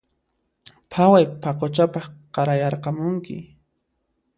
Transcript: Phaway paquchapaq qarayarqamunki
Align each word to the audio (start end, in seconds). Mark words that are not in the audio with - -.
Phaway 0.91 1.25
paquchapaq 1.41 2.05
qarayarqamunki 2.33 3.37